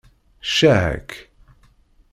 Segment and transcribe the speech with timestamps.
[0.47, 1.09] Ccah-ak!